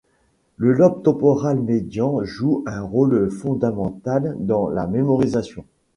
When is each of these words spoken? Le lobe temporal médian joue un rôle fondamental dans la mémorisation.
Le 0.57 0.73
lobe 0.73 1.03
temporal 1.03 1.59
médian 1.61 2.23
joue 2.23 2.63
un 2.65 2.81
rôle 2.81 3.29
fondamental 3.29 4.35
dans 4.39 4.67
la 4.67 4.87
mémorisation. 4.87 5.63